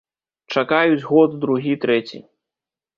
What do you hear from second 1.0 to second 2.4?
год, другі, трэці.